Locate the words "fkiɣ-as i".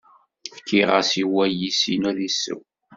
0.55-1.23